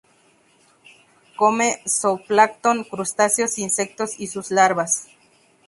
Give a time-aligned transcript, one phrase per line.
[1.37, 5.05] Come zooplancton, crustáceos y insectos y sus larvas.